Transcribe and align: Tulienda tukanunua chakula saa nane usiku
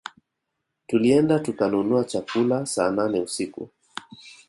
Tulienda 0.87 1.37
tukanunua 1.39 2.03
chakula 2.03 2.65
saa 2.65 2.91
nane 2.91 3.19
usiku 3.21 3.69